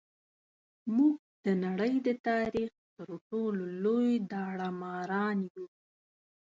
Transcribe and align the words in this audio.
موږ 0.95 1.15
د 1.45 1.47
نړۍ 1.65 1.93
د 2.07 2.09
تاریخ 2.27 2.71
تر 2.97 3.09
ټولو 3.29 3.63
لوی 3.83 4.11
داړه 4.31 4.69
ماران 4.81 5.37
یو. 5.53 5.65